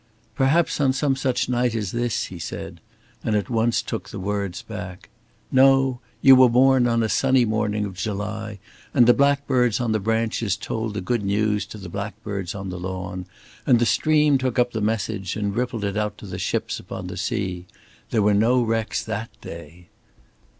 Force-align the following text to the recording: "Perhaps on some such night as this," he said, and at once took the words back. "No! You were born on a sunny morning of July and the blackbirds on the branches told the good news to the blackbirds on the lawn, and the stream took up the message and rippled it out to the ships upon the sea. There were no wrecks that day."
"Perhaps 0.33 0.81
on 0.81 0.93
some 0.93 1.15
such 1.15 1.47
night 1.47 1.75
as 1.75 1.91
this," 1.91 2.23
he 2.25 2.39
said, 2.39 2.81
and 3.23 3.35
at 3.35 3.51
once 3.51 3.83
took 3.83 4.09
the 4.09 4.19
words 4.19 4.63
back. 4.63 5.09
"No! 5.51 5.99
You 6.23 6.35
were 6.35 6.49
born 6.49 6.87
on 6.87 7.03
a 7.03 7.07
sunny 7.07 7.45
morning 7.45 7.85
of 7.85 7.97
July 7.97 8.57
and 8.95 9.05
the 9.05 9.13
blackbirds 9.13 9.79
on 9.79 9.91
the 9.91 9.99
branches 9.99 10.57
told 10.57 10.95
the 10.95 11.01
good 11.01 11.21
news 11.23 11.67
to 11.67 11.77
the 11.77 11.87
blackbirds 11.87 12.55
on 12.55 12.69
the 12.71 12.79
lawn, 12.79 13.27
and 13.67 13.77
the 13.77 13.85
stream 13.85 14.39
took 14.39 14.57
up 14.57 14.71
the 14.71 14.81
message 14.81 15.35
and 15.35 15.55
rippled 15.55 15.83
it 15.85 15.95
out 15.95 16.17
to 16.17 16.25
the 16.25 16.39
ships 16.39 16.79
upon 16.79 17.05
the 17.05 17.15
sea. 17.15 17.67
There 18.09 18.23
were 18.23 18.33
no 18.33 18.59
wrecks 18.63 19.03
that 19.03 19.29
day." 19.39 19.89